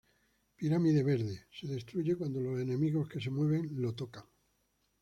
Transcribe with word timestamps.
Pirámide 0.55 1.03
Verde: 1.03 1.45
Se 1.51 1.67
destruye 1.67 2.15
cuando 2.15 2.41
los 2.41 2.59
enemigos 2.59 3.07
que 3.07 3.19
se 3.21 3.29
mueven 3.29 3.69
lo 3.79 3.93
tocan. 3.93 4.23